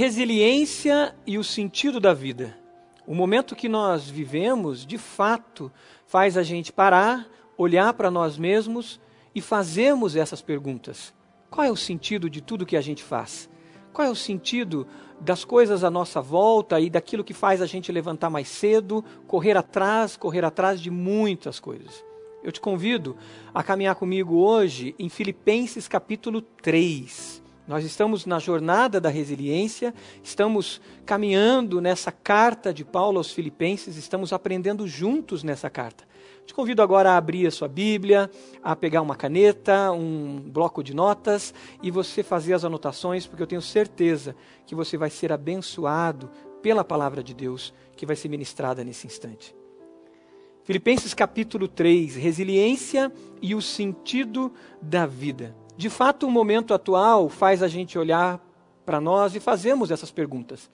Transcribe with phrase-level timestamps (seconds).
[0.00, 2.56] Resiliência e o sentido da vida.
[3.06, 5.70] O momento que nós vivemos, de fato,
[6.06, 8.98] faz a gente parar, olhar para nós mesmos
[9.34, 11.12] e fazermos essas perguntas.
[11.50, 13.50] Qual é o sentido de tudo que a gente faz?
[13.92, 14.86] Qual é o sentido
[15.20, 19.54] das coisas à nossa volta e daquilo que faz a gente levantar mais cedo, correr
[19.54, 22.02] atrás, correr atrás de muitas coisas?
[22.42, 23.18] Eu te convido
[23.52, 27.39] a caminhar comigo hoje em Filipenses capítulo 3.
[27.70, 29.94] Nós estamos na jornada da resiliência,
[30.24, 36.02] estamos caminhando nessa carta de Paulo aos Filipenses, estamos aprendendo juntos nessa carta.
[36.44, 38.28] Te convido agora a abrir a sua Bíblia,
[38.60, 43.46] a pegar uma caneta, um bloco de notas e você fazer as anotações, porque eu
[43.46, 44.34] tenho certeza
[44.66, 46.28] que você vai ser abençoado
[46.60, 49.54] pela palavra de Deus que vai ser ministrada nesse instante.
[50.64, 54.52] Filipenses capítulo 3, resiliência e o sentido
[54.82, 55.59] da vida.
[55.80, 58.38] De fato, o momento atual faz a gente olhar
[58.84, 60.70] para nós e fazemos essas perguntas.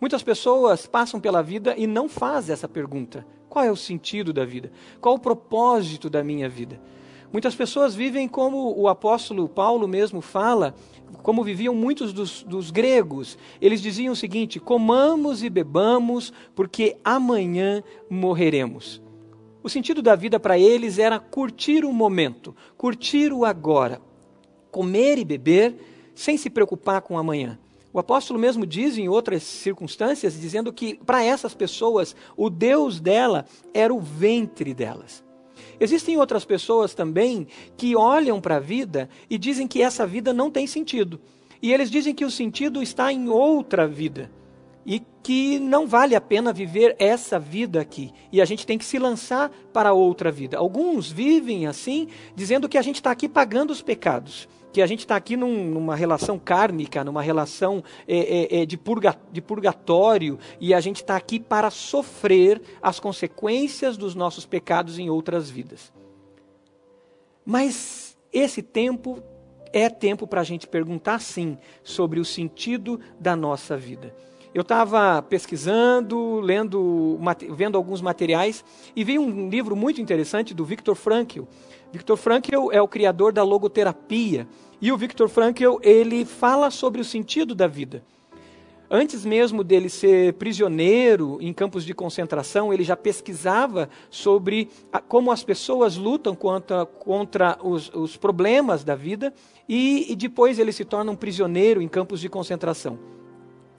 [0.00, 4.44] Muitas pessoas passam pela vida e não fazem essa pergunta: qual é o sentido da
[4.44, 4.72] vida?
[5.00, 6.80] Qual o propósito da minha vida?
[7.32, 10.74] Muitas pessoas vivem como o apóstolo Paulo mesmo fala,
[11.22, 13.38] como viviam muitos dos, dos, gregos.
[13.60, 19.00] Eles diziam o seguinte: comamos e bebamos, porque amanhã morreremos.
[19.62, 24.07] O sentido da vida para eles era curtir o momento, curtir o agora
[24.70, 25.76] comer e beber
[26.14, 27.58] sem se preocupar com amanhã.
[27.92, 33.46] O apóstolo mesmo diz em outras circunstâncias, dizendo que para essas pessoas o Deus dela
[33.72, 35.24] era o ventre delas.
[35.80, 37.46] Existem outras pessoas também
[37.76, 41.20] que olham para a vida e dizem que essa vida não tem sentido.
[41.62, 44.30] E eles dizem que o sentido está em outra vida.
[44.84, 48.12] E que não vale a pena viver essa vida aqui.
[48.32, 50.56] E a gente tem que se lançar para outra vida.
[50.56, 55.00] Alguns vivem assim, dizendo que a gente está aqui pagando os pecados que a gente
[55.00, 60.38] está aqui num, numa relação kármica, numa relação é, é, é, de, purga, de purgatório,
[60.60, 65.92] e a gente está aqui para sofrer as consequências dos nossos pecados em outras vidas.
[67.44, 69.22] Mas esse tempo
[69.72, 74.14] é tempo para a gente perguntar, sim, sobre o sentido da nossa vida.
[74.54, 77.18] Eu estava pesquisando, lendo,
[77.50, 78.64] vendo alguns materiais
[78.96, 81.42] e vi um livro muito interessante do Viktor Frankl.
[81.92, 84.48] Viktor Frankl é o criador da logoterapia
[84.80, 88.02] e o Viktor Frankl ele fala sobre o sentido da vida.
[88.90, 95.30] Antes mesmo dele ser prisioneiro em campos de concentração, ele já pesquisava sobre a, como
[95.30, 99.34] as pessoas lutam contra, contra os, os problemas da vida
[99.68, 103.17] e, e depois ele se torna um prisioneiro em campos de concentração.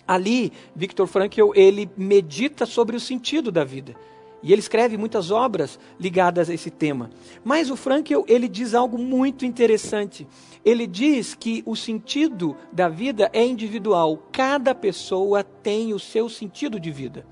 [0.09, 3.95] Ali, Viktor Frankl, ele medita sobre o sentido da vida.
[4.41, 7.11] E ele escreve muitas obras ligadas a esse tema.
[7.43, 10.25] Mas o Frankl, ele diz algo muito interessante.
[10.65, 14.17] Ele diz que o sentido da vida é individual.
[14.31, 17.23] Cada pessoa tem o seu sentido de vida.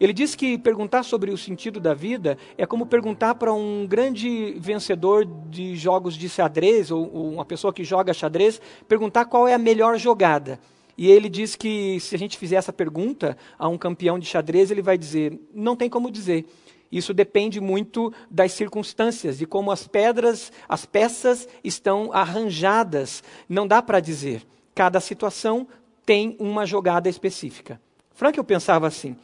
[0.00, 4.56] Ele diz que perguntar sobre o sentido da vida é como perguntar para um grande
[4.58, 9.58] vencedor de jogos de xadrez, ou uma pessoa que joga xadrez, perguntar qual é a
[9.58, 10.58] melhor jogada.
[10.98, 14.68] E ele diz que se a gente fizer essa pergunta a um campeão de xadrez,
[14.68, 16.44] ele vai dizer: não tem como dizer.
[16.90, 23.22] Isso depende muito das circunstâncias, de como as pedras, as peças estão arranjadas.
[23.48, 24.44] Não dá para dizer.
[24.74, 25.68] Cada situação
[26.04, 27.80] tem uma jogada específica.
[28.12, 29.16] Frank, eu pensava assim.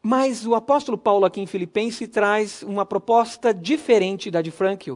[0.00, 4.94] Mas o apóstolo Paulo aqui em Filipenses traz uma proposta diferente da de Frankl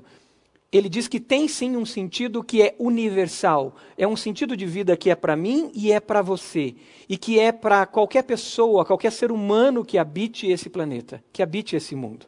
[0.72, 3.76] ele diz que tem sim um sentido que é universal.
[3.96, 6.74] É um sentido de vida que é para mim e é para você.
[7.06, 11.76] E que é para qualquer pessoa, qualquer ser humano que habite esse planeta, que habite
[11.76, 12.24] esse mundo.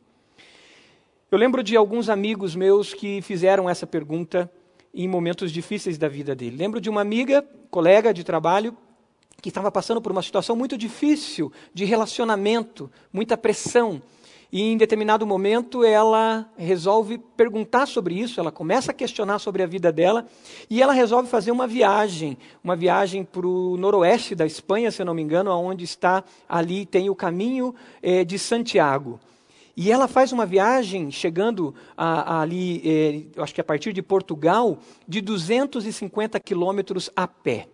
[1.31, 4.53] Eu lembro de alguns amigos meus que fizeram essa pergunta
[4.93, 6.59] em momentos difíceis da vida dele.
[6.59, 8.77] Lembro de uma amiga, colega de trabalho,
[9.41, 14.03] que estava passando por uma situação muito difícil de relacionamento, muita pressão.
[14.53, 19.67] E em determinado momento ela resolve perguntar sobre isso, ela começa a questionar sobre a
[19.67, 20.27] vida dela
[20.71, 25.07] e ela resolve fazer uma viagem, uma viagem para o noroeste da Espanha, se eu
[25.07, 29.19] não me engano, onde está ali, tem o caminho eh, de Santiago.
[29.77, 32.81] E ela faz uma viagem, chegando a, a ali,
[33.37, 37.67] eh, acho que a partir de Portugal, de 250 quilômetros a pé.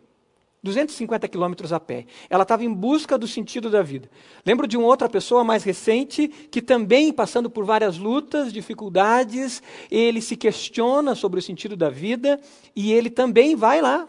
[0.62, 2.06] 250 quilômetros a pé.
[2.28, 4.10] Ela estava em busca do sentido da vida.
[4.44, 10.20] Lembro de uma outra pessoa mais recente que também, passando por várias lutas, dificuldades, ele
[10.20, 12.38] se questiona sobre o sentido da vida
[12.76, 14.06] e ele também vai lá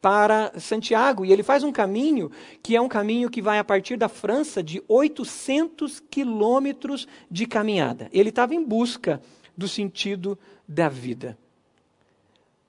[0.00, 1.24] para Santiago.
[1.24, 2.30] E ele faz um caminho
[2.62, 8.08] que é um caminho que vai a partir da França de 800 quilômetros de caminhada.
[8.12, 9.20] Ele estava em busca
[9.56, 11.38] do sentido da vida.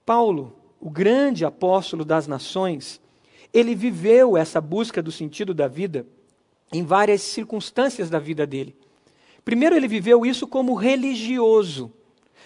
[0.06, 3.02] Paulo, o grande apóstolo das nações,
[3.54, 6.06] ele viveu essa busca do sentido da vida
[6.72, 8.76] em várias circunstâncias da vida dele.
[9.46, 11.92] Primeiro, ele viveu isso como religioso.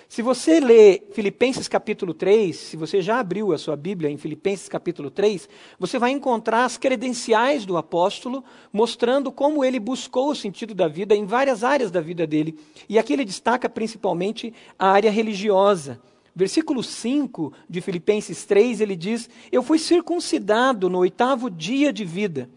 [0.10, 4.70] Se você lê Filipenses capítulo 3, se você já abriu a sua Bíblia em Filipenses
[4.70, 10.74] capítulo 3, você vai encontrar as credenciais do apóstolo mostrando como ele buscou o sentido
[10.74, 12.58] da vida em várias áreas da vida dele.
[12.88, 16.00] E aqui ele destaca principalmente a área religiosa.
[16.38, 22.50] Versículo 5 de Filipenses 3, ele diz: Eu fui circuncidado no oitavo dia de vida.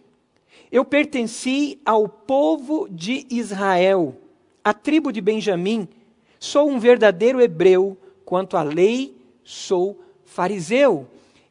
[0.70, 4.16] Eu pertenci ao povo de Israel,
[4.62, 5.88] a tribo de Benjamim
[6.42, 11.06] Sou um verdadeiro hebreu, quanto à lei, sou fariseu.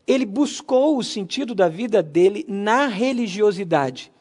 [0.07, 4.11] Ele buscou o sentido da vida dele na religiosidade.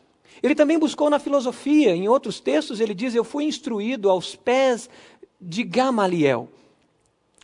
[0.43, 1.97] Ele também buscou na filosofia.
[1.97, 4.91] Em outros textos, ele diz: Eu fui instruído aos pés
[5.41, 6.51] de Gamaliel.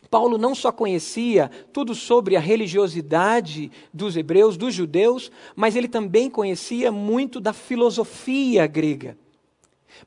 [0.09, 6.29] Paulo não só conhecia tudo sobre a religiosidade dos hebreus, dos judeus, mas ele também
[6.29, 9.17] conhecia muito da filosofia grega.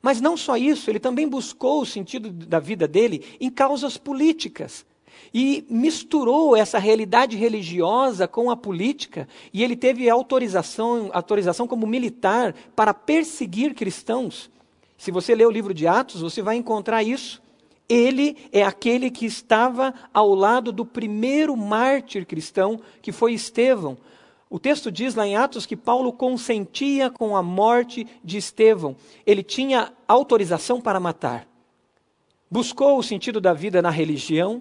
[0.01, 4.85] Mas não só isso, ele também buscou o sentido da vida dele em causas políticas.
[5.33, 12.55] E misturou essa realidade religiosa com a política, e ele teve autorização, autorização como militar
[12.75, 14.49] para perseguir cristãos.
[14.97, 17.41] Se você ler o livro de Atos, você vai encontrar isso.
[17.89, 23.97] Ele é aquele que estava ao lado do primeiro mártir cristão, que foi Estevão,
[24.49, 28.95] o texto diz lá em Atos que Paulo consentia com a morte de Estevão.
[29.23, 31.47] Ele tinha autorização para matar.
[32.49, 34.59] Buscou o sentido da vida na religião,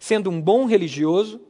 [0.00, 1.40] sendo um bom religioso.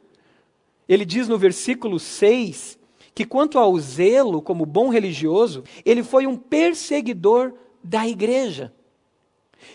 [0.87, 2.77] Ele diz no versículo 6
[3.15, 7.51] que, quanto ao zelo como bom religioso, ele foi um perseguidor
[7.83, 8.71] da igreja.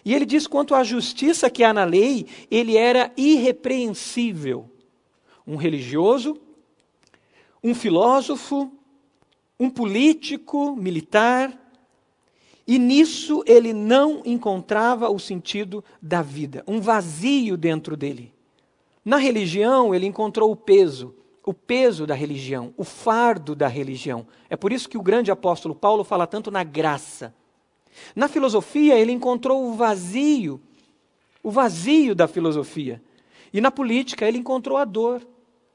[0.04, 4.70] E ele diz quanto à justiça que há na lei, ele era irrepreensível.
[5.46, 6.40] Um religioso
[7.62, 8.72] um filósofo,
[9.58, 11.56] um político militar,
[12.66, 18.32] e nisso ele não encontrava o sentido da vida, um vazio dentro dele.
[19.04, 21.14] Na religião, ele encontrou o peso,
[21.44, 24.26] o peso da religião, o fardo da religião.
[24.48, 27.34] É por isso que o grande apóstolo Paulo fala tanto na graça.
[28.14, 30.60] Na filosofia, ele encontrou o vazio,
[31.42, 33.02] o vazio da filosofia.
[33.52, 35.22] E na política, ele encontrou a dor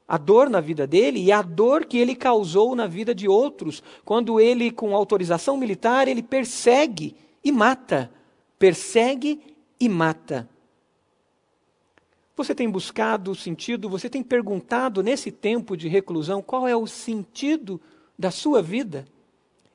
[0.08, 3.82] a dor na vida dele e a dor que ele causou na vida de outros,
[4.04, 8.10] quando ele, com autorização militar, ele persegue e mata.
[8.58, 9.40] Persegue
[9.80, 10.48] e mata.
[12.36, 16.86] Você tem buscado o sentido, você tem perguntado nesse tempo de reclusão qual é o
[16.86, 17.80] sentido
[18.18, 19.06] da sua vida?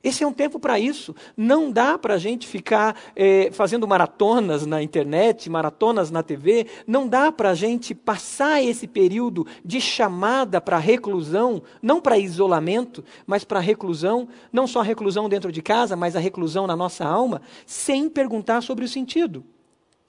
[0.02, 1.14] Esse é um tempo para isso.
[1.36, 6.66] Não dá para a gente ficar é, fazendo maratonas na internet, maratonas na TV.
[6.86, 13.04] Não dá para a gente passar esse período de chamada para reclusão, não para isolamento,
[13.24, 17.04] mas para reclusão, não só a reclusão dentro de casa, mas a reclusão na nossa
[17.04, 19.44] alma, sem perguntar sobre o sentido.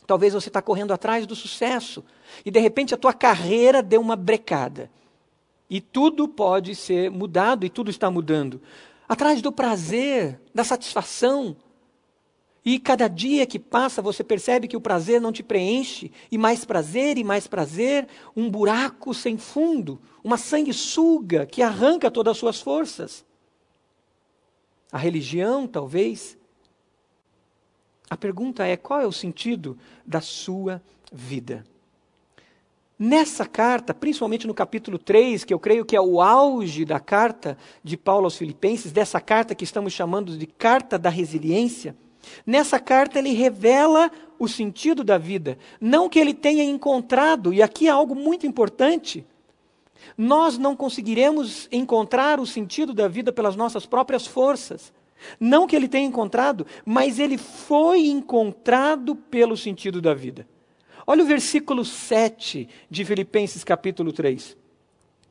[0.07, 2.03] Talvez você está correndo atrás do sucesso
[2.43, 4.89] e de repente a tua carreira deu uma brecada.
[5.69, 8.59] E tudo pode ser mudado e tudo está mudando
[9.13, 11.55] atrás do prazer, da satisfação.
[12.65, 16.65] E cada dia que passa, você percebe que o prazer não te preenche, e mais
[16.65, 22.59] prazer e mais prazer, um buraco sem fundo, uma sanguessuga que arranca todas as suas
[22.59, 23.23] forças.
[24.91, 26.37] A religião, talvez.
[28.09, 31.63] A pergunta é: qual é o sentido da sua vida?
[33.05, 37.57] Nessa carta, principalmente no capítulo 3, que eu creio que é o auge da carta
[37.83, 41.97] de Paulo aos Filipenses, dessa carta que estamos chamando de carta da resiliência,
[42.45, 47.89] nessa carta ele revela o sentido da vida, não que ele tenha encontrado, e aqui
[47.89, 49.27] é algo muito importante.
[50.17, 54.93] Nós não conseguiremos encontrar o sentido da vida pelas nossas próprias forças.
[55.37, 60.47] Não que ele tenha encontrado, mas ele foi encontrado pelo sentido da vida.
[61.05, 64.57] Olha o versículo 7 de Filipenses capítulo 3.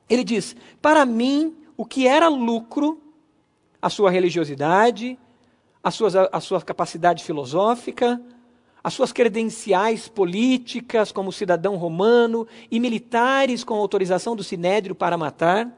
[0.08, 3.00] Ele diz: Para mim, o que era lucro,
[3.80, 5.18] a sua religiosidade,
[5.82, 8.20] a sua, a sua capacidade filosófica,
[8.84, 15.70] as suas credenciais políticas como cidadão romano e militares com autorização do sinédrio para matar,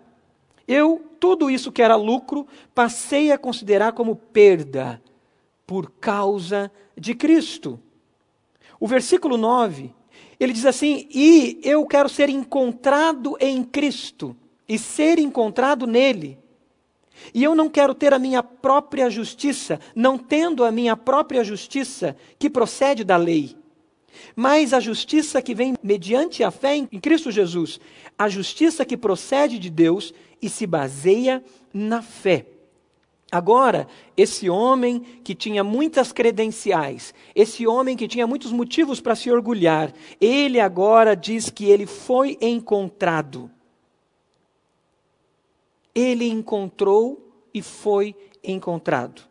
[0.66, 5.00] eu, tudo isso que era lucro, passei a considerar como perda
[5.66, 7.78] por causa de Cristo.
[8.84, 9.94] O versículo 9,
[10.38, 14.36] ele diz assim: E eu quero ser encontrado em Cristo
[14.68, 16.36] e ser encontrado nele.
[17.32, 22.14] E eu não quero ter a minha própria justiça, não tendo a minha própria justiça
[22.38, 23.56] que procede da lei,
[24.36, 27.80] mas a justiça que vem mediante a fé em Cristo Jesus,
[28.18, 30.12] a justiça que procede de Deus
[30.42, 32.44] e se baseia na fé.
[33.34, 39.28] Agora, esse homem que tinha muitas credenciais, esse homem que tinha muitos motivos para se
[39.28, 43.50] orgulhar, ele agora diz que ele foi encontrado.
[45.92, 49.22] Ele encontrou e foi encontrado.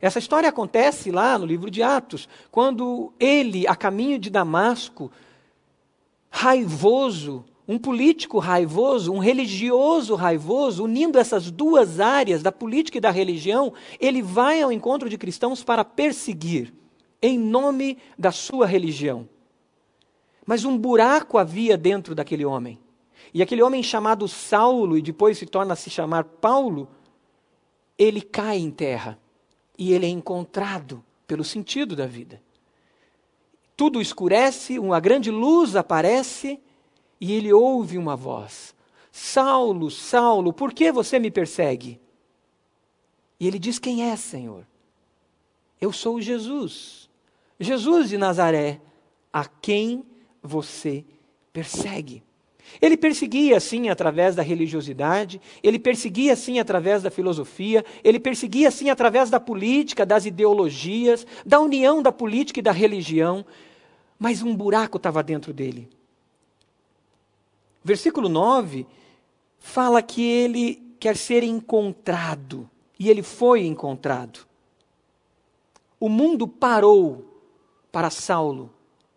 [0.00, 5.12] Essa história acontece lá no livro de Atos, quando ele, a caminho de Damasco,
[6.28, 13.10] raivoso, um político raivoso, um religioso raivoso, unindo essas duas áreas da política e da
[13.10, 16.72] religião, ele vai ao encontro de cristãos para perseguir,
[17.20, 19.28] em nome da sua religião.
[20.46, 22.78] Mas um buraco havia dentro daquele homem.
[23.34, 26.88] E aquele homem chamado Saulo, e depois se torna a se chamar Paulo,
[27.98, 29.18] ele cai em terra
[29.76, 32.40] e ele é encontrado pelo sentido da vida.
[33.76, 36.58] Tudo escurece, uma grande luz aparece
[37.20, 38.74] e ele ouve uma voz:
[39.10, 42.00] Saulo, Saulo, por que você me persegue?
[43.40, 44.66] E ele diz: Quem é, Senhor?
[45.80, 47.08] Eu sou Jesus,
[47.58, 48.80] Jesus de Nazaré,
[49.32, 50.04] a quem
[50.42, 51.04] você
[51.52, 52.22] persegue.
[52.82, 58.90] Ele perseguia assim através da religiosidade, ele perseguia assim através da filosofia, ele perseguia assim
[58.90, 63.44] através da política, das ideologias, da união da política e da religião,
[64.18, 65.88] mas um buraco estava dentro dele.
[67.82, 68.86] Versículo 9
[69.58, 72.68] fala que ele quer ser encontrado,
[72.98, 74.46] e ele foi encontrado.
[76.00, 77.24] O mundo parou
[77.90, 78.72] para Saulo,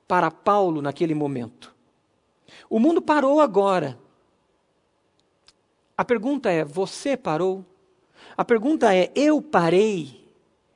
[0.08, 1.74] para Paulo naquele momento.
[2.70, 3.98] O mundo parou agora.
[5.98, 7.66] A pergunta é: você parou?
[8.36, 10.22] A pergunta é: eu parei?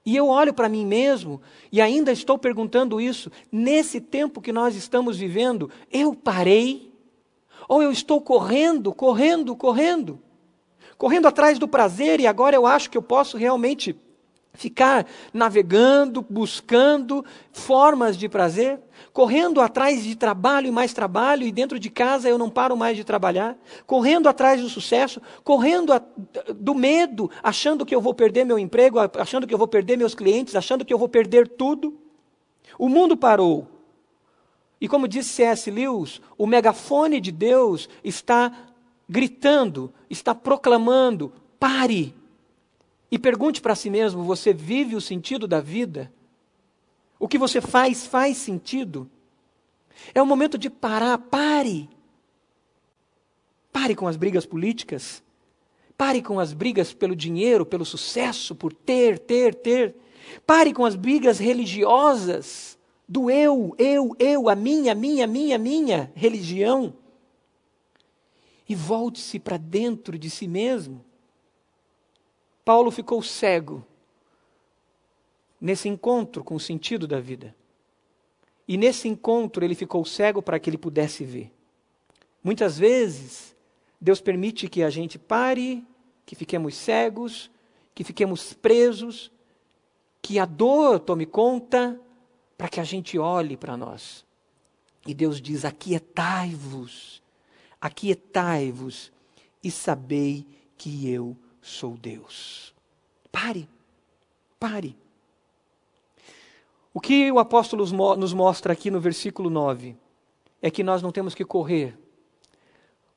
[0.06, 3.32] E eu olho para mim mesmo e ainda estou perguntando isso.
[3.52, 6.94] Nesse tempo que nós estamos vivendo, eu parei?
[7.68, 10.22] Ou eu estou correndo, correndo, correndo?
[10.98, 13.96] Correndo atrás do prazer e agora eu acho que eu posso realmente
[14.56, 18.80] ficar navegando, buscando formas de prazer,
[19.14, 22.98] correndo atrás de trabalho e mais trabalho, e dentro de casa eu não paro mais
[22.98, 26.02] de trabalhar, correndo atrás do sucesso, correndo a,
[26.56, 30.16] do medo, achando que eu vou perder meu emprego, achando que eu vou perder meus
[30.16, 31.98] clientes, achando que eu vou perder tudo.
[32.80, 33.75] O mundo parou.
[34.80, 35.72] E como disse C.S.
[35.72, 38.52] Lewis, o megafone de Deus está
[39.08, 42.14] gritando, está proclamando: pare.
[43.10, 46.12] E pergunte para si mesmo: você vive o sentido da vida?
[47.18, 49.10] O que você faz faz sentido?
[50.14, 51.90] É o momento de parar, pare.
[53.72, 55.24] Pare com as brigas políticas.
[55.98, 59.96] Pare com as brigas pelo dinheiro, pelo sucesso, por ter, ter, ter.
[60.46, 62.75] Pare com as brigas religiosas
[63.08, 66.94] do eu, eu, eu, a minha, minha, minha, minha religião.
[68.68, 71.06] E volte-se para dentro de si mesmo.
[72.64, 73.86] Paulo ficou cego
[75.62, 77.56] nesse encontro com o sentido da vida.
[78.68, 81.52] E nesse encontro ele ficou cego para que ele pudesse ver.
[82.44, 83.56] Muitas vezes,
[84.02, 85.86] Deus permite que a gente pare,
[86.26, 87.52] que fiquemos cegos,
[87.94, 89.32] que fiquemos presos,
[90.22, 92.00] que a dor tome conta,
[92.58, 94.26] para que a gente olhe para nós.
[95.06, 97.22] E Deus diz: Aquietai-vos,
[97.80, 99.12] aquietai-vos
[99.64, 100.46] e sabei
[100.78, 102.74] que eu sou Deus.
[103.32, 103.68] Pare,
[104.60, 104.96] pare.
[106.94, 107.84] O que o apóstolo
[108.16, 109.98] nos mostra aqui no versículo 9
[110.62, 111.98] é que nós não temos que correr.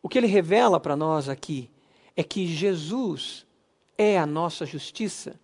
[0.02, 1.70] O que ele revela para nós aqui
[2.16, 3.46] é que Jesus
[3.96, 5.38] é a nossa justiça,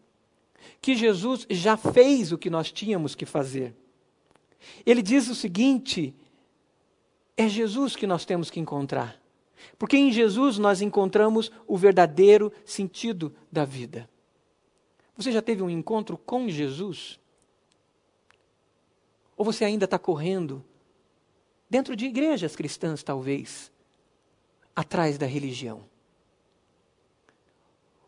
[0.80, 3.74] que Jesus já fez o que nós tínhamos que fazer.
[4.85, 6.14] Ele diz o seguinte:
[7.37, 9.21] é Jesus que nós temos que encontrar.
[9.78, 14.09] Porque em Jesus nós encontramos o verdadeiro sentido da vida.
[15.16, 17.18] Você já teve um encontro com Jesus?
[19.37, 20.64] Ou você ainda está correndo
[21.68, 23.73] dentro de igrejas cristãs, talvez,
[24.75, 25.85] atrás da religião?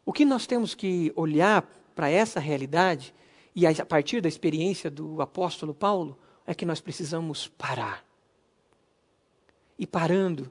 [0.04, 1.62] O que nós temos que olhar
[1.94, 3.14] para essa realidade,
[3.54, 8.04] e a partir da experiência do apóstolo Paulo, é que nós precisamos parar.
[9.78, 10.50] E parando,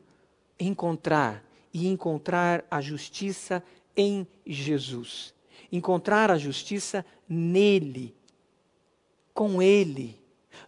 [0.60, 3.64] encontrar e encontrar a justiça
[3.98, 5.34] em Jesus.
[5.72, 8.16] Encontrar a justiça nele,
[9.34, 10.18] com ele,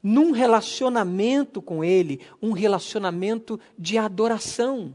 [0.04, 4.94] num relacionamento com ele, um relacionamento de adoração.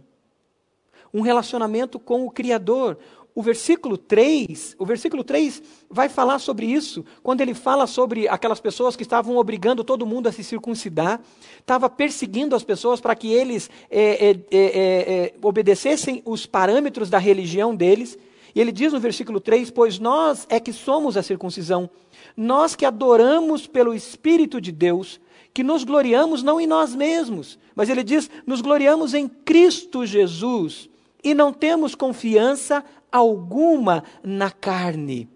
[1.14, 2.98] Um relacionamento com o Criador,
[3.34, 8.60] o versículo 3, o versículo 3 vai falar sobre isso, quando ele fala sobre aquelas
[8.60, 11.20] pessoas que estavam obrigando todo mundo a se circuncidar,
[11.58, 17.18] estava perseguindo as pessoas para que eles é, é, é, é, obedecessem os parâmetros da
[17.18, 18.18] religião deles.
[18.54, 21.88] E ele diz no versículo 3: Pois nós é que somos a circuncisão,
[22.36, 25.18] nós que adoramos pelo Espírito de Deus,
[25.54, 30.91] que nos gloriamos não em nós mesmos, mas ele diz: nos gloriamos em Cristo Jesus
[31.22, 35.28] e não temos confiança alguma na carne.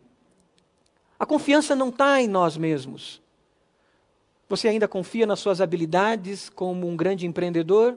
[1.19, 3.23] A confiança não está em nós mesmos.
[4.49, 7.97] Você ainda confia nas suas habilidades como um grande empreendedor?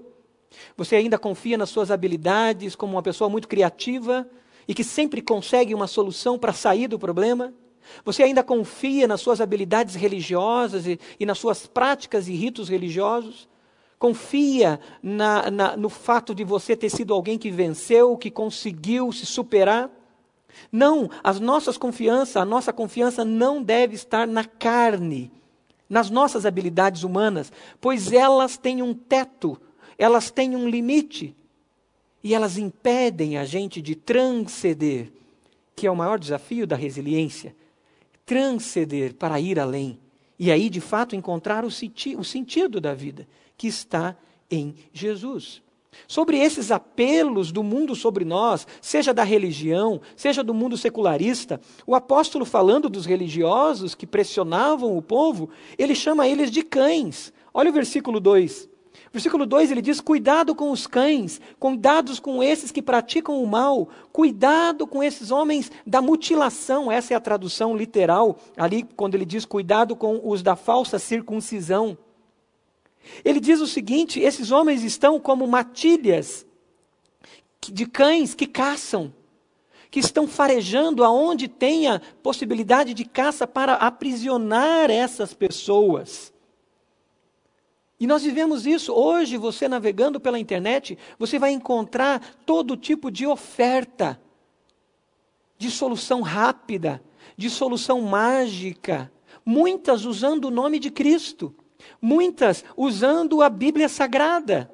[0.75, 4.27] Você ainda confia nas suas habilidades como uma pessoa muito criativa
[4.67, 7.53] e que sempre consegue uma solução para sair do problema?
[8.05, 13.47] Você ainda confia nas suas habilidades religiosas e, e nas suas práticas e ritos religiosos?
[13.99, 19.25] Confia na, na, no fato de você ter sido alguém que venceu, que conseguiu se
[19.25, 19.89] superar.
[20.71, 25.31] Não, as nossas confianças, a nossa confiança não deve estar na carne,
[25.89, 29.59] nas nossas habilidades humanas, pois elas têm um teto,
[29.97, 31.35] elas têm um limite
[32.23, 35.11] e elas impedem a gente de transcender,
[35.75, 37.55] que é o maior desafio da resiliência
[38.29, 39.99] transcender para ir além
[40.37, 43.27] e aí de fato encontrar o, senti o sentido da vida
[43.59, 44.15] que está
[44.49, 45.61] em Jesus.
[46.07, 51.93] Sobre esses apelos do mundo sobre nós, seja da religião, seja do mundo secularista, o
[51.93, 57.33] apóstolo, falando dos religiosos que pressionavam o povo, ele chama eles de cães.
[57.53, 58.69] Olha o versículo 2.
[59.11, 63.89] Versículo 2 ele diz: Cuidado com os cães, cuidados com esses que praticam o mal,
[64.13, 66.89] cuidado com esses homens da mutilação.
[66.89, 71.97] Essa é a tradução literal, ali quando ele diz: Cuidado com os da falsa circuncisão.
[73.23, 76.45] Ele diz o seguinte: esses homens estão como matilhas
[77.61, 79.13] de cães que caçam,
[79.91, 86.33] que estão farejando aonde tenha possibilidade de caça para aprisionar essas pessoas.
[87.99, 88.93] E nós vivemos isso.
[88.93, 94.19] Hoje, você navegando pela internet, você vai encontrar todo tipo de oferta,
[95.57, 97.03] de solução rápida,
[97.35, 99.11] de solução mágica,
[99.43, 101.53] muitas usando o nome de Cristo
[102.01, 104.71] muitas usando a Bíblia Sagrada.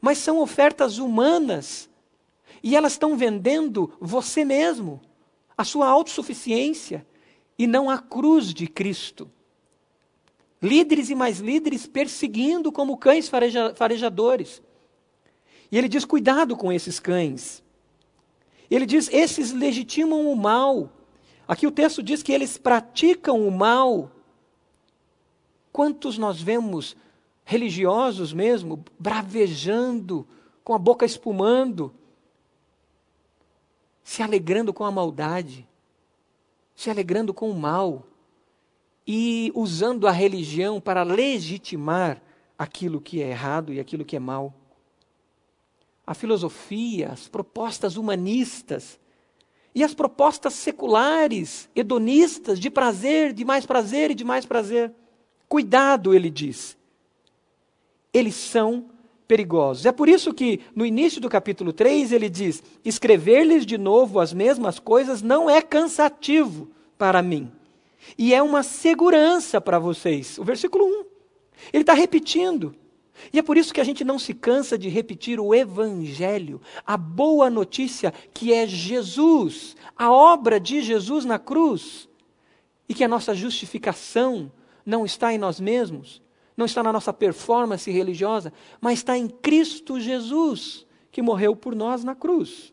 [0.00, 1.88] Mas são ofertas humanas
[2.62, 5.00] e elas estão vendendo você mesmo,
[5.56, 7.06] a sua autossuficiência
[7.58, 9.30] e não a cruz de Cristo.
[10.60, 14.60] Líderes e mais líderes perseguindo como cães fareja, farejadores.
[15.70, 17.62] E ele diz: cuidado com esses cães.
[18.70, 20.90] Ele diz: esses legitimam o mal.
[21.46, 24.10] Aqui o texto diz que eles praticam o mal
[25.78, 26.96] Quantos nós vemos
[27.44, 30.26] religiosos mesmo bravejando,
[30.64, 31.94] com a boca espumando,
[34.02, 35.68] se alegrando com a maldade,
[36.74, 38.04] se alegrando com o mal
[39.06, 42.20] e usando a religião para legitimar
[42.58, 44.52] aquilo que é errado e aquilo que é mal.
[46.04, 48.98] A filosofia, as propostas humanistas
[49.72, 54.92] e as propostas seculares, hedonistas, de prazer, de mais prazer e de mais prazer.
[55.48, 56.76] Cuidado, ele diz.
[58.12, 58.90] Eles são
[59.26, 59.86] perigosos.
[59.86, 64.32] É por isso que no início do capítulo 3 ele diz: escrever-lhes de novo as
[64.32, 67.50] mesmas coisas não é cansativo para mim.
[68.16, 70.38] E é uma segurança para vocês.
[70.38, 71.04] O versículo 1.
[71.72, 72.74] Ele está repetindo.
[73.32, 76.96] E é por isso que a gente não se cansa de repetir o Evangelho, a
[76.96, 82.08] boa notícia que é Jesus, a obra de Jesus na cruz,
[82.88, 84.52] e que a nossa justificação
[84.88, 86.22] não está em nós mesmos,
[86.56, 92.02] não está na nossa performance religiosa, mas está em Cristo Jesus, que morreu por nós
[92.02, 92.72] na cruz.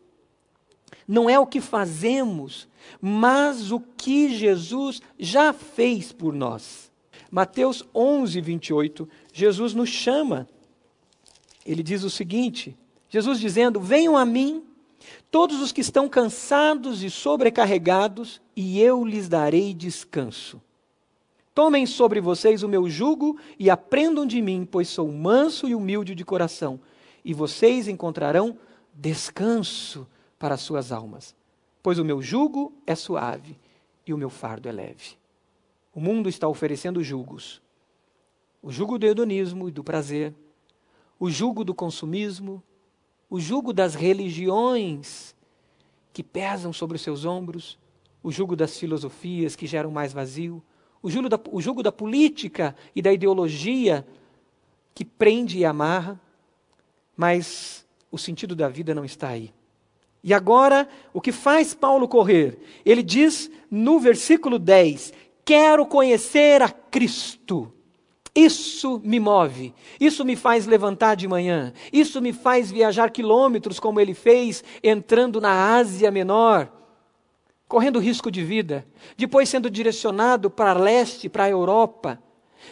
[1.05, 2.69] Não é o que fazemos,
[3.01, 6.89] mas o que Jesus já fez por nós.
[7.29, 10.47] Mateus 11, 28, Jesus nos chama.
[11.65, 12.77] Ele diz o seguinte:
[13.09, 14.63] Jesus dizendo: Venham a mim,
[15.29, 20.61] todos os que estão cansados e sobrecarregados, e eu lhes darei descanso.
[21.55, 26.13] Tomem sobre vocês o meu jugo e aprendam de mim, pois sou manso e humilde
[26.13, 26.81] de coração,
[27.23, 28.59] e vocês encontrarão
[28.93, 30.05] descanso
[30.37, 31.33] para as suas almas.
[31.81, 33.57] Pois o meu jugo é suave
[34.05, 35.17] e o meu fardo é leve.
[35.93, 37.61] O mundo está oferecendo jugos.
[38.61, 40.35] O jugo do hedonismo e do prazer,
[41.17, 42.61] o jugo do consumismo,
[43.29, 45.33] o jugo das religiões
[46.11, 47.79] que pesam sobre os seus ombros,
[48.21, 50.61] o jugo das filosofias que geram mais vazio,
[51.05, 54.03] o jugo, da, o jugo da política e da ideologia
[54.95, 56.19] que prende e amarra,
[57.15, 59.53] mas o sentido da vida não está aí.
[60.23, 62.57] E agora, o que faz Paulo correr?
[62.83, 65.13] Ele diz no versículo 10:
[65.45, 67.71] Quero conhecer a Cristo.
[68.33, 73.99] Isso me move, isso me faz levantar de manhã, isso me faz viajar quilômetros, como
[73.99, 76.74] ele fez entrando na Ásia Menor,
[77.67, 78.85] correndo risco de vida,
[79.17, 82.21] depois sendo direcionado para leste, para a Europa,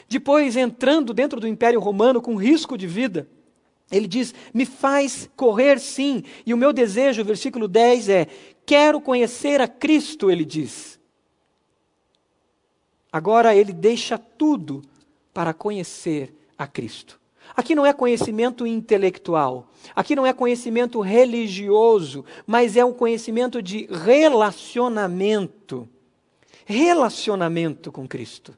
[0.08, 3.28] depois entrando dentro do Império Romano com risco de vida.
[3.92, 6.24] Ele diz: Me faz correr sim.
[6.46, 8.28] E o meu desejo, versículo 10 é:
[8.66, 11.00] Quero conhecer a Cristo, ele diz.
[13.12, 14.82] Agora ele deixa tudo
[15.32, 17.20] para conhecer a Cristo.
[17.56, 23.88] Aqui não é conhecimento intelectual, aqui não é conhecimento religioso, mas é um conhecimento de
[23.92, 25.88] relacionamento.
[26.66, 28.58] Relacionamento com Cristo.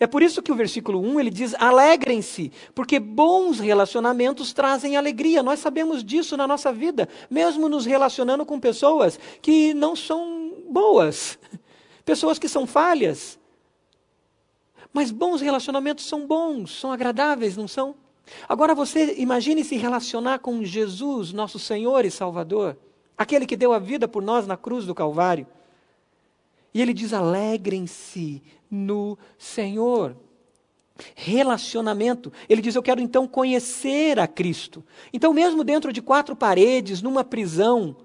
[0.00, 5.42] É por isso que o versículo 1 ele diz: alegrem-se, porque bons relacionamentos trazem alegria.
[5.42, 11.38] Nós sabemos disso na nossa vida, mesmo nos relacionando com pessoas que não são boas,
[12.04, 13.38] pessoas que são falhas.
[14.92, 17.94] Mas bons relacionamentos são bons, são agradáveis, não são?
[18.48, 22.76] Agora você imagine se relacionar com Jesus, nosso Senhor e Salvador,
[23.16, 25.46] aquele que deu a vida por nós na cruz do Calvário.
[26.72, 30.16] E ele diz: alegrem-se no Senhor.
[31.14, 32.32] Relacionamento.
[32.48, 34.84] Ele diz: Eu quero então conhecer a Cristo.
[35.12, 37.96] Então, mesmo dentro de quatro paredes, numa prisão,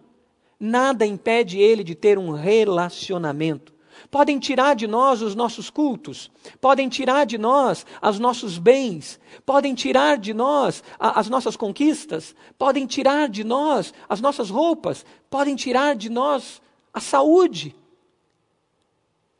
[0.59, 3.72] nada impede ele de ter um relacionamento.
[4.09, 9.73] Podem tirar de nós os nossos cultos, podem tirar de nós os nossos bens, podem
[9.73, 15.55] tirar de nós a, as nossas conquistas, podem tirar de nós as nossas roupas, podem
[15.55, 16.61] tirar de nós
[16.93, 17.75] a saúde.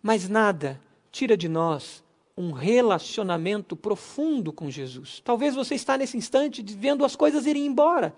[0.02, 0.80] Mas nada
[1.12, 2.04] tira de nós
[2.36, 5.22] um relacionamento profundo com Jesus.
[5.24, 8.16] Talvez você está nesse instante vendo as coisas irem embora.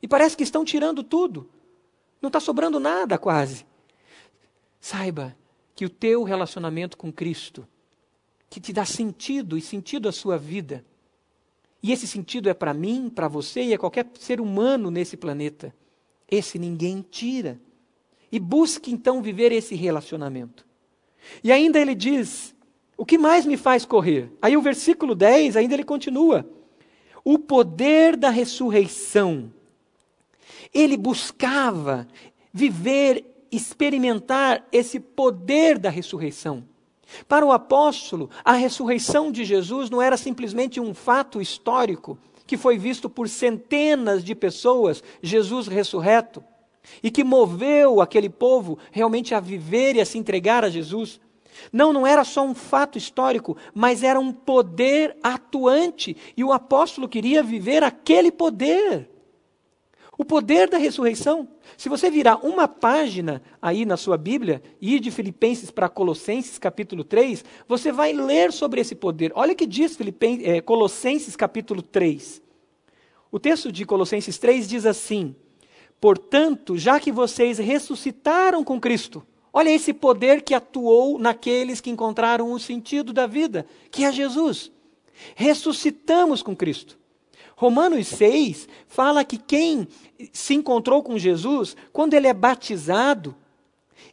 [0.00, 1.48] E parece que estão tirando tudo.
[2.22, 3.66] Não está sobrando nada quase.
[4.80, 5.36] Saiba
[5.80, 7.66] que o teu relacionamento com Cristo,
[8.50, 10.84] que te dá sentido e sentido à sua vida,
[11.82, 15.74] e esse sentido é para mim, para você e é qualquer ser humano nesse planeta,
[16.30, 17.58] esse ninguém tira.
[18.30, 20.66] E busque então viver esse relacionamento.
[21.42, 22.54] E ainda ele diz:
[22.94, 24.30] O que mais me faz correr?
[24.42, 26.46] Aí o versículo 10 ainda ele continua:
[27.24, 29.50] O poder da ressurreição.
[30.74, 32.06] Ele buscava
[32.52, 36.64] viver, experimentar esse poder da ressurreição.
[37.28, 42.78] Para o apóstolo, a ressurreição de Jesus não era simplesmente um fato histórico que foi
[42.78, 46.42] visto por centenas de pessoas, Jesus ressurreto
[47.02, 51.20] e que moveu aquele povo realmente a viver e a se entregar a Jesus.
[51.72, 57.08] Não, não era só um fato histórico, mas era um poder atuante e o apóstolo
[57.08, 59.08] queria viver aquele poder.
[60.20, 61.48] O poder da ressurreição.
[61.78, 67.02] Se você virar uma página aí na sua Bíblia, ir de Filipenses para Colossenses capítulo
[67.02, 69.32] 3, você vai ler sobre esse poder.
[69.34, 69.96] Olha o que diz
[70.42, 72.42] é, Colossenses capítulo 3.
[73.32, 75.34] O texto de Colossenses 3 diz assim:
[75.98, 82.52] Portanto, já que vocês ressuscitaram com Cristo, olha esse poder que atuou naqueles que encontraram
[82.52, 84.70] o sentido da vida, que é Jesus.
[85.34, 86.99] Ressuscitamos com Cristo.
[87.60, 89.86] Romanos 6 fala que quem
[90.32, 93.36] se encontrou com Jesus, quando ele é batizado,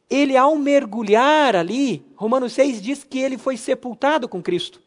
[0.10, 4.82] ele ao mergulhar ali, Romanos 6 diz que ele foi sepultado com Cristo.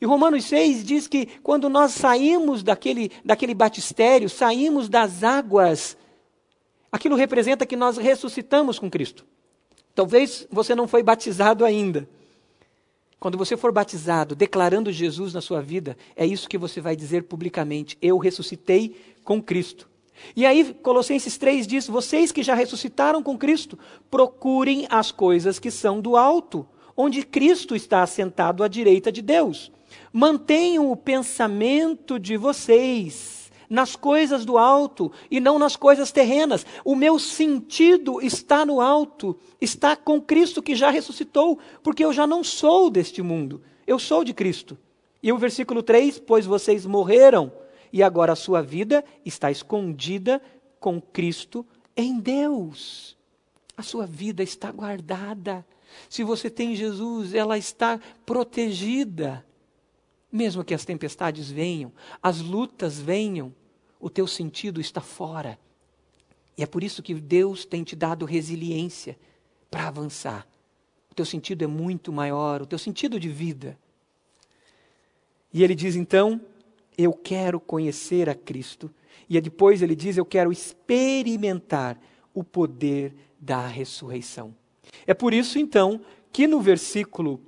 [0.00, 5.96] E Romanos 6 diz que quando nós saímos daquele, daquele batistério, saímos das águas
[6.90, 9.26] Aquilo representa que nós ressuscitamos com Cristo.
[9.94, 12.08] Talvez você não foi batizado ainda.
[13.20, 17.24] Quando você for batizado, declarando Jesus na sua vida, é isso que você vai dizer
[17.24, 19.88] publicamente: Eu ressuscitei com Cristo.
[20.36, 23.78] E aí, Colossenses 3 diz: Vocês que já ressuscitaram com Cristo,
[24.10, 29.72] procurem as coisas que são do alto, onde Cristo está assentado à direita de Deus.
[30.12, 36.64] Mantenham o pensamento de vocês nas coisas do alto e não nas coisas terrenas.
[36.84, 42.26] O meu sentido está no alto, está com Cristo que já ressuscitou, porque eu já
[42.26, 44.78] não sou deste mundo, eu sou de Cristo.
[45.22, 47.52] E o versículo 3: Pois vocês morreram,
[47.92, 50.40] e agora a sua vida está escondida
[50.78, 53.16] com Cristo em Deus.
[53.76, 55.64] A sua vida está guardada.
[56.08, 59.44] Se você tem Jesus, ela está protegida.
[60.30, 63.54] Mesmo que as tempestades venham, as lutas venham,
[63.98, 65.58] o teu sentido está fora.
[66.56, 69.18] E é por isso que Deus tem te dado resiliência
[69.70, 70.46] para avançar.
[71.10, 73.78] O teu sentido é muito maior, o teu sentido de vida.
[75.52, 76.40] E ele diz então:
[76.96, 78.90] Eu quero conhecer a Cristo.
[79.28, 81.98] E depois ele diz: Eu quero experimentar
[82.34, 84.54] o poder da ressurreição.
[85.06, 86.00] É por isso, então,
[86.32, 87.40] que no versículo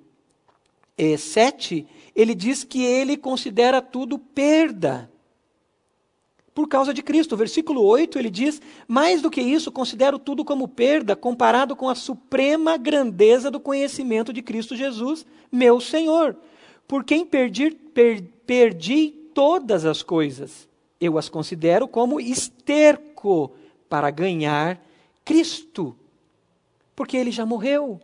[1.00, 5.10] eh, 7, ele diz que ele considera tudo perda
[6.54, 7.36] por causa de Cristo.
[7.38, 11.94] Versículo 8 ele diz: Mais do que isso, considero tudo como perda comparado com a
[11.94, 16.36] suprema grandeza do conhecimento de Cristo Jesus, meu Senhor,
[16.86, 20.68] por quem perdi, per, perdi todas as coisas.
[21.00, 23.52] Eu as considero como esterco
[23.88, 24.78] para ganhar
[25.24, 25.96] Cristo,
[26.94, 27.98] porque ele já morreu.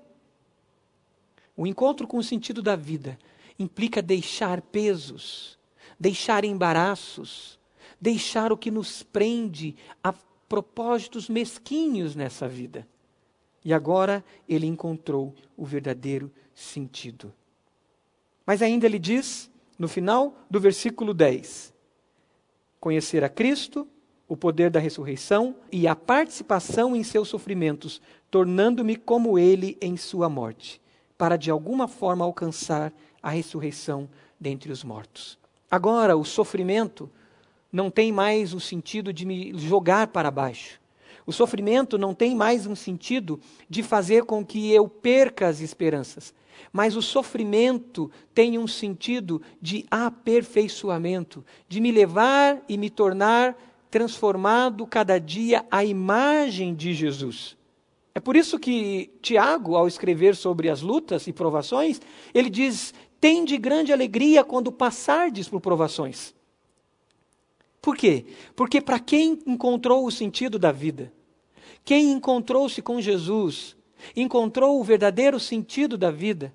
[1.57, 3.19] O encontro com o sentido da vida
[3.59, 5.59] implica deixar pesos,
[5.99, 7.59] deixar embaraços,
[8.01, 10.13] deixar o que nos prende a
[10.49, 12.87] propósitos mesquinhos nessa vida.
[13.65, 17.33] E agora ele encontrou o verdadeiro sentido.
[18.45, 21.75] Mas ainda ele diz, no final do versículo 10,
[22.79, 23.89] conhecer a Cristo,
[24.29, 30.29] o poder da ressurreição e a participação em seus sofrimentos, tornando-me como ele em sua
[30.29, 30.81] morte,
[31.17, 35.39] para de alguma forma alcançar a ressurreição dentre os mortos.
[35.71, 37.11] Agora, o sofrimento
[37.73, 40.81] não tem mais o sentido de me jogar para baixo.
[41.27, 46.33] O sofrimento não tem mais um sentido de fazer com que eu perca as esperanças.
[46.73, 53.57] Mas o sofrimento tem um sentido de aperfeiçoamento, de me levar e me tornar
[53.91, 57.57] transformado cada dia à imagem de Jesus.
[58.17, 62.01] É por isso que Tiago, ao escrever sobre as lutas e provações,
[62.33, 66.35] ele diz: tem de grande alegria quando passardes por provações.
[67.79, 68.25] Por quê?
[68.57, 71.13] Porque para quem encontrou o sentido da vida,
[71.85, 73.77] quem encontrou-se com Jesus,
[74.17, 76.55] encontrou o verdadeiro sentido da vida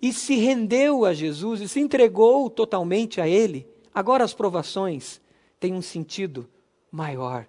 [0.00, 5.20] e se rendeu a Jesus e se entregou totalmente a Ele, agora as provações
[5.58, 6.48] têm um sentido
[6.88, 7.48] maior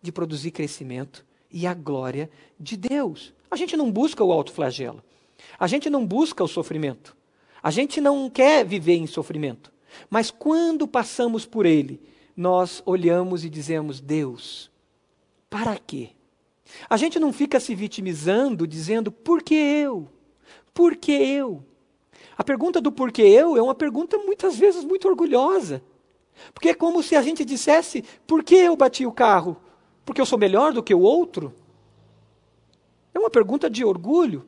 [0.00, 1.22] de produzir crescimento
[1.54, 3.32] e a glória de Deus.
[3.48, 5.00] A gente não busca o alto flagelo.
[5.56, 7.16] A gente não busca o sofrimento.
[7.62, 9.72] A gente não quer viver em sofrimento.
[10.10, 12.02] Mas quando passamos por ele,
[12.36, 14.68] nós olhamos e dizemos: Deus,
[15.48, 16.10] para quê?
[16.90, 20.08] A gente não fica se vitimizando dizendo: por que eu?
[20.74, 21.64] Por que eu?
[22.36, 25.80] A pergunta do porquê eu é uma pergunta muitas vezes muito orgulhosa.
[26.52, 29.56] Porque é como se a gente dissesse: por que eu bati o carro?
[30.04, 31.54] Porque eu sou melhor do que o outro?
[33.12, 34.44] É uma pergunta de orgulho.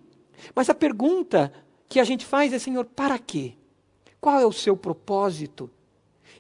[0.55, 1.53] Mas a pergunta
[1.89, 3.55] que a gente faz é: Senhor, para quê?
[4.21, 5.71] Qual é o seu propósito?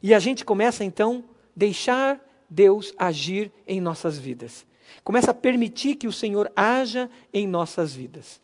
[0.03, 1.25] E a gente começa então
[1.55, 4.67] deixar Deus agir em nossas vidas.
[5.03, 8.41] Começa a permitir que o Senhor haja em nossas vidas.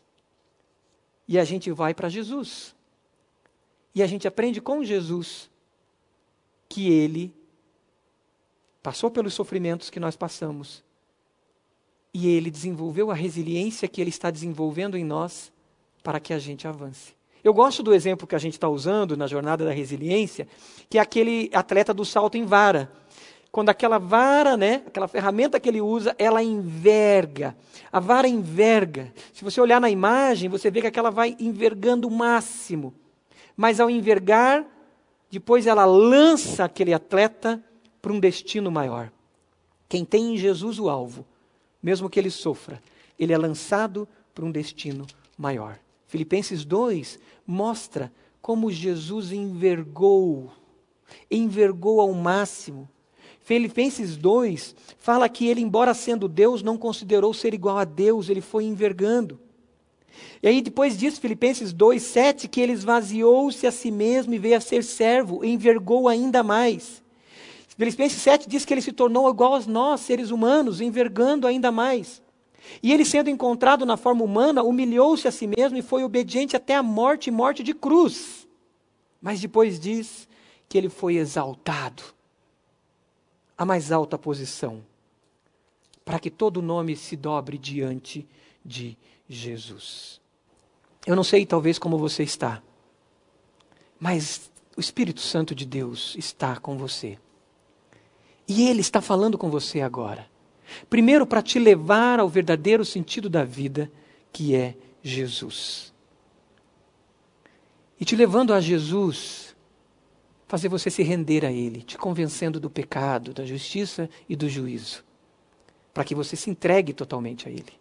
[1.27, 2.75] E a gente vai para Jesus.
[3.95, 5.49] E a gente aprende com Jesus
[6.67, 7.33] que ele
[8.83, 10.83] passou pelos sofrimentos que nós passamos.
[12.13, 15.51] E ele desenvolveu a resiliência que ele está desenvolvendo em nós
[16.03, 17.15] para que a gente avance.
[17.43, 20.47] Eu gosto do exemplo que a gente está usando na jornada da resiliência,
[20.89, 22.91] que é aquele atleta do salto em vara
[23.53, 27.55] quando aquela vara, né, aquela ferramenta que ele usa, ela enverga.
[27.91, 29.13] A vara enverga.
[29.31, 32.95] Se você olhar na imagem, você vê que aquela vai envergando o máximo.
[33.55, 34.65] Mas ao envergar,
[35.29, 37.63] depois ela lança aquele atleta
[38.03, 39.11] para um destino maior.
[39.89, 41.25] Quem tem em Jesus o alvo,
[41.81, 42.79] mesmo que ele sofra,
[43.17, 45.79] ele é lançado para um destino maior.
[46.05, 50.51] Filipenses 2 mostra como Jesus envergou,
[51.31, 52.87] envergou ao máximo
[53.43, 58.39] Filipenses 2 fala que ele, embora sendo Deus, não considerou ser igual a Deus, ele
[58.39, 59.37] foi envergando.
[60.41, 64.55] E aí depois diz Filipenses 2, 7, que ele esvaziou-se a si mesmo e veio
[64.55, 67.02] a ser servo, envergou ainda mais.
[67.77, 72.21] Filipenses 7 diz que ele se tornou igual a nós, seres humanos, envergando ainda mais.
[72.81, 76.75] E ele, sendo encontrado na forma humana, humilhou-se a si mesmo e foi obediente até
[76.75, 78.47] a morte morte de cruz.
[79.21, 80.27] Mas depois diz
[80.69, 82.03] que ele foi exaltado
[83.57, 84.83] a mais alta posição,
[86.03, 88.27] para que todo nome se dobre diante
[88.63, 90.19] de Jesus.
[91.05, 92.61] Eu não sei, talvez, como você está,
[93.99, 97.17] mas o Espírito Santo de Deus está com você.
[98.47, 100.27] E Ele está falando com você agora.
[100.89, 103.91] Primeiro, para te levar ao verdadeiro sentido da vida,
[104.31, 105.93] que é Jesus.
[107.99, 109.55] E te levando a Jesus,
[110.47, 115.03] fazer você se render a Ele, te convencendo do pecado, da justiça e do juízo,
[115.93, 117.73] para que você se entregue totalmente a Ele.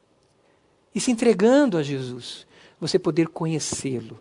[0.94, 2.46] E se entregando a Jesus,
[2.78, 4.20] você poder conhecê-lo,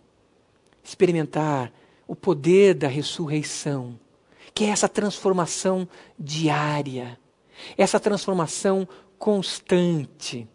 [0.82, 1.72] experimentar
[2.06, 3.98] o poder da ressurreição,
[4.54, 5.88] que é essa transformação
[6.18, 7.18] diária,
[7.76, 8.86] essa transformação
[9.18, 10.48] constante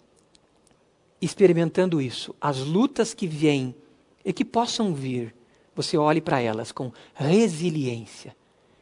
[1.21, 2.35] experimentando isso.
[2.39, 3.75] As lutas que vêm
[4.23, 5.33] e que possam vir,
[5.75, 8.35] você olhe para elas com resiliência.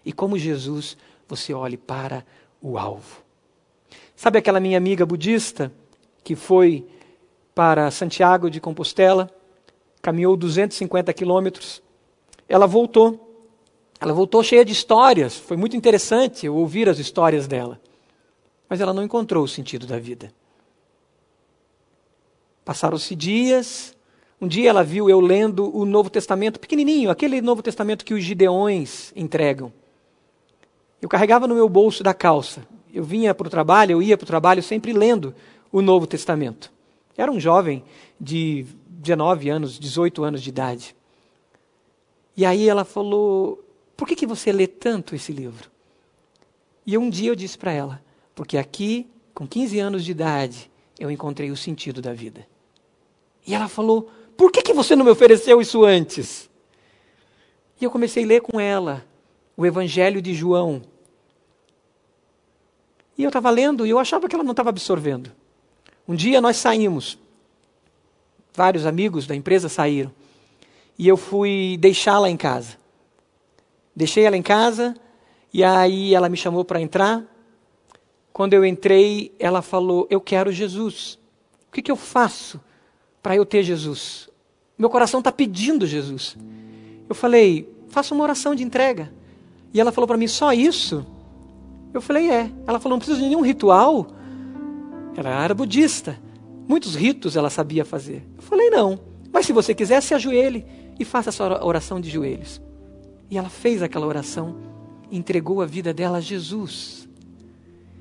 [0.04, 0.97] E como Jesus,
[1.28, 2.25] você olhe para
[2.62, 3.23] o alvo.
[4.15, 5.71] Sabe aquela minha amiga budista
[6.23, 6.88] que foi
[7.54, 9.30] para Santiago de Compostela,
[10.01, 11.82] caminhou 250 quilômetros,
[12.47, 13.24] ela voltou.
[14.05, 17.81] Ela voltou cheia de histórias, foi muito interessante ouvir as histórias dela.
[18.69, 20.31] Mas ela não encontrou o sentido da vida.
[22.63, 23.97] Passaram-se dias.
[24.39, 28.23] Um dia ela viu eu lendo o Novo Testamento, pequenininho, aquele Novo Testamento que os
[28.23, 29.73] gideões entregam.
[31.01, 32.61] Eu carregava no meu bolso da calça.
[32.93, 35.33] Eu vinha para o trabalho, eu ia para o trabalho sempre lendo
[35.71, 36.71] o Novo Testamento.
[37.17, 37.83] Era um jovem
[38.21, 40.95] de 19 anos, 18 anos de idade.
[42.37, 43.64] E aí ela falou:
[43.95, 45.71] Por que, que você lê tanto esse livro?
[46.86, 48.03] E um dia eu disse para ela:
[48.34, 52.47] Porque aqui, com 15 anos de idade, eu encontrei o sentido da vida.
[53.45, 56.49] E ela falou: Por que, que você não me ofereceu isso antes?
[57.79, 59.05] E eu comecei a ler com ela
[59.58, 60.81] o Evangelho de João.
[63.17, 65.31] E eu estava lendo e eu achava que ela não estava absorvendo.
[66.08, 67.17] Um dia nós saímos,
[68.53, 70.13] vários amigos da empresa saíram,
[70.97, 72.77] e eu fui deixá-la em casa.
[73.95, 74.95] Deixei ela em casa
[75.53, 77.23] e aí ela me chamou para entrar.
[78.34, 81.17] Quando eu entrei, ela falou: Eu quero Jesus.
[81.67, 82.60] O que, que eu faço
[83.25, 84.29] para eu ter Jesus.
[84.77, 86.38] Meu coração está pedindo Jesus.
[87.10, 89.12] Eu falei, faça uma oração de entrega.
[89.73, 91.03] E ela falou para mim, só isso?
[91.91, 92.51] Eu falei, é.
[92.67, 94.05] Ela falou, não precisa de nenhum ritual.
[95.17, 96.21] Ela era budista.
[96.67, 98.23] Muitos ritos ela sabia fazer.
[98.38, 98.99] Eu falei, não.
[99.34, 100.63] Mas se você quiser, se ajoelhe
[100.99, 102.62] e faça essa oração de joelhos.
[103.29, 104.55] E ela fez aquela oração
[105.11, 107.07] entregou a vida dela a Jesus.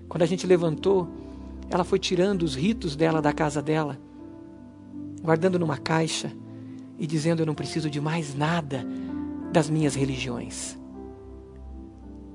[0.08, 1.08] Quando a gente levantou,
[1.70, 3.98] ela foi tirando os ritos dela da casa dela
[5.22, 6.30] guardando numa caixa
[6.98, 8.86] e dizendo: Eu não preciso de mais nada
[9.50, 10.78] das minhas religiões,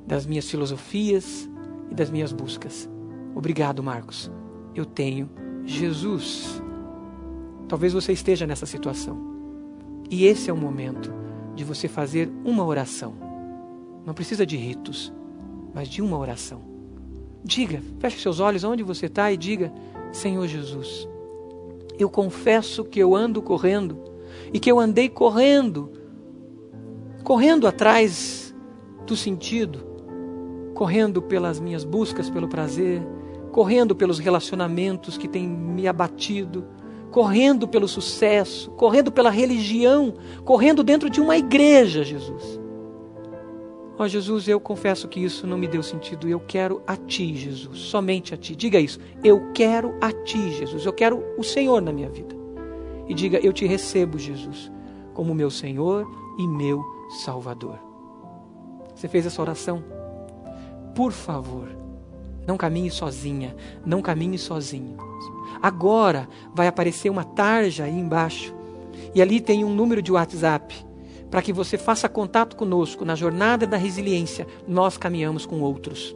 [0.07, 1.47] das minhas filosofias
[1.91, 2.89] e das minhas buscas.
[3.35, 4.31] Obrigado, Marcos.
[4.73, 5.29] Eu tenho
[5.65, 6.61] Jesus.
[7.67, 9.29] Talvez você esteja nessa situação.
[10.09, 11.13] E esse é o momento
[11.59, 13.13] de você fazer uma oração.
[14.05, 15.13] Não precisa de ritos,
[15.73, 16.61] mas de uma oração.
[17.43, 19.71] Diga, feche seus olhos onde você está e diga:
[20.11, 21.07] Senhor Jesus
[21.99, 23.99] eu confesso que eu ando correndo
[24.53, 25.91] e que eu andei correndo,
[27.25, 28.55] correndo atrás
[29.05, 29.85] do sentido,
[30.73, 33.05] correndo pelas minhas buscas pelo prazer,
[33.51, 36.65] correndo pelos relacionamentos que têm me abatido,
[37.11, 42.59] correndo pelo sucesso, correndo pela religião, correndo dentro de uma igreja, Jesus.
[43.97, 46.27] Ó oh, Jesus, eu confesso que isso não me deu sentido.
[46.29, 48.55] Eu quero a Ti, Jesus, somente a Ti.
[48.55, 48.97] Diga isso.
[49.21, 50.85] Eu quero a Ti, Jesus.
[50.85, 52.33] Eu quero o Senhor na minha vida.
[53.09, 54.71] E diga: Eu te recebo, Jesus,
[55.13, 57.77] como meu Senhor e meu Salvador.
[58.95, 59.83] Você fez essa oração?
[60.95, 61.67] Por favor,
[62.47, 64.95] não caminhe sozinha, não caminhe sozinho.
[65.61, 68.53] Agora vai aparecer uma tarja aí embaixo.
[69.13, 70.89] E ali tem um número de WhatsApp
[71.29, 76.15] para que você faça contato conosco na jornada da resiliência, nós caminhamos com outros.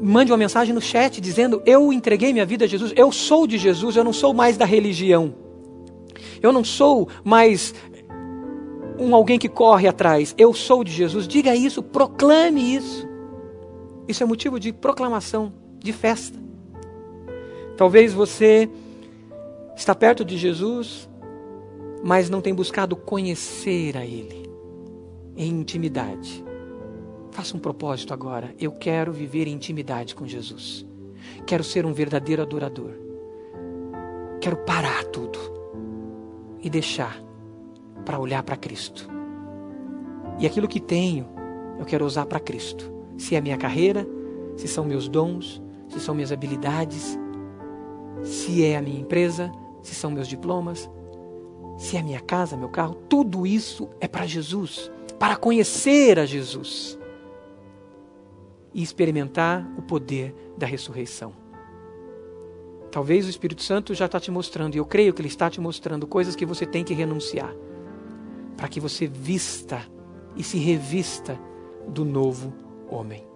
[0.00, 3.56] Mande uma mensagem no chat dizendo: Eu entreguei minha vida a Jesus, eu sou de
[3.56, 5.34] Jesus, eu não sou mais da religião.
[6.42, 7.74] Eu não sou mais
[8.98, 11.26] um alguém que corre atrás, eu sou de Jesus.
[11.26, 13.08] Diga isso, proclame isso.
[14.08, 16.45] Isso é motivo de proclamação, de festa.
[17.76, 18.68] Talvez você
[19.76, 21.08] está perto de Jesus,
[22.02, 24.48] mas não tem buscado conhecer a Ele
[25.36, 26.42] em intimidade.
[27.30, 28.54] Faça um propósito agora.
[28.58, 30.86] Eu quero viver em intimidade com Jesus.
[31.46, 32.92] Quero ser um verdadeiro adorador.
[34.40, 35.38] Quero parar tudo
[36.62, 37.22] e deixar
[38.06, 39.06] para olhar para Cristo.
[40.38, 41.28] E aquilo que tenho,
[41.78, 42.90] eu quero usar para Cristo.
[43.18, 44.06] Se é minha carreira,
[44.56, 47.18] se são meus dons, se são minhas habilidades,
[48.22, 49.50] se é a minha empresa,
[49.82, 50.90] se são meus diplomas,
[51.78, 56.98] se é minha casa, meu carro, tudo isso é para Jesus, para conhecer a Jesus
[58.72, 61.32] e experimentar o poder da ressurreição.
[62.90, 65.60] Talvez o Espírito Santo já está te mostrando, e eu creio que ele está te
[65.60, 67.54] mostrando coisas que você tem que renunciar,
[68.56, 69.82] para que você vista
[70.34, 71.38] e se revista
[71.88, 72.52] do novo
[72.88, 73.35] homem.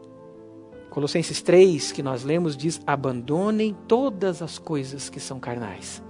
[0.90, 6.02] Colossenses 3, que nós lemos, diz: abandonem todas as coisas que são carnais: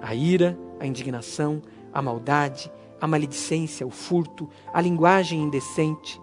[0.00, 1.60] a ira, a indignação,
[1.92, 6.20] a maldade, a maledicência, o furto, a linguagem indecente,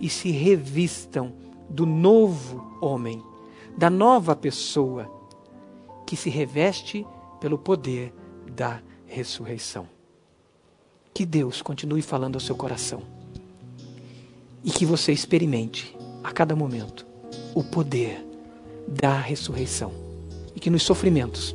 [0.00, 1.32] e se revistam
[1.70, 3.22] do novo homem,
[3.76, 5.10] da nova pessoa
[6.04, 7.06] que se reveste
[7.40, 8.12] pelo poder
[8.50, 9.86] da ressurreição.
[11.14, 13.02] Que Deus continue falando ao seu coração
[14.64, 17.06] e que você experimente a cada momento
[17.54, 18.24] o poder
[18.86, 19.92] da ressurreição
[20.54, 21.54] e que nos sofrimentos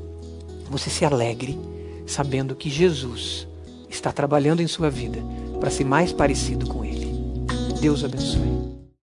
[0.70, 1.60] você se alegre
[2.06, 3.48] sabendo que Jesus
[3.90, 5.20] está trabalhando em sua vida
[5.60, 7.14] para ser mais parecido com Ele.
[7.80, 8.73] Deus abençoe.